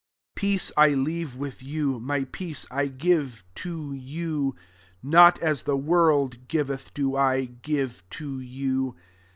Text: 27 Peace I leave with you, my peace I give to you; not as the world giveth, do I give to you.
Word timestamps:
27 0.35 0.35
Peace 0.55 0.71
I 0.77 0.87
leave 0.95 1.35
with 1.35 1.61
you, 1.61 1.99
my 1.99 2.23
peace 2.31 2.65
I 2.71 2.87
give 2.87 3.43
to 3.53 3.93
you; 3.93 4.55
not 5.03 5.37
as 5.43 5.61
the 5.61 5.77
world 5.77 6.47
giveth, 6.47 6.91
do 6.95 7.15
I 7.15 7.45
give 7.45 8.01
to 8.09 8.39
you. 8.39 8.95